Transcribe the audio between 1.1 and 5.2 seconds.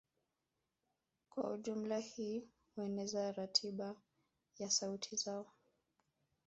Kwa ujumla hii hueneza ratiba ya sauti